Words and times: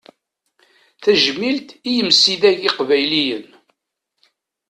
Tajmilt 1.03 1.69
i 1.89 1.91
yimsidag 1.95 2.57
iqbayliyen. 2.69 3.45